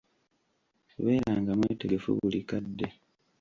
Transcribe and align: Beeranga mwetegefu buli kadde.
Beeranga 1.03 1.51
mwetegefu 1.59 2.09
buli 2.19 2.39
kadde. 2.49 2.87